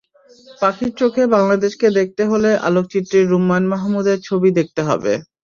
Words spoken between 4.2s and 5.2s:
ছবি দেখতে হবে।